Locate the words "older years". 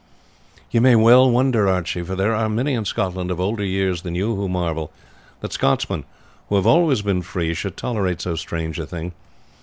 3.39-4.01